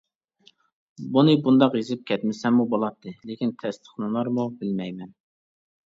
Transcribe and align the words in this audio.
بۇنى 1.17 1.35
بۇنداق 1.49 1.77
يېزىپ 1.81 2.03
كەتمىسەممۇ 2.13 2.67
بولاتتى، 2.73 3.17
لېكىن 3.31 3.55
تەستىقلىنارمۇ 3.63 4.51
بىلمەيمەن. 4.59 5.19